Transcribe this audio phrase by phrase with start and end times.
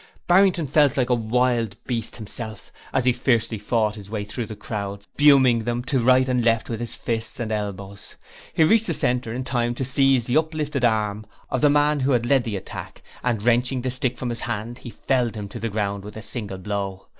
[0.25, 4.55] Barrington felt like a wild beast himself, as he fiercely fought his way through the
[4.55, 8.15] crowd, spurning them to right and left with fists and elbows.
[8.51, 12.13] He reached the centre in time to seize the uplifted arm of the man who
[12.13, 15.59] had led the attack and wrenching the stick from his hand, he felled him to
[15.59, 17.05] the ground with a single blow.